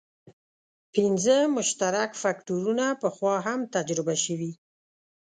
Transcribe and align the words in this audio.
پنځه 0.93 1.35
مشترک 1.57 2.11
فکټورونه 2.21 2.85
پخوا 3.01 3.35
هم 3.45 3.59
تجربه 3.75 4.15
شوي. 4.25 4.51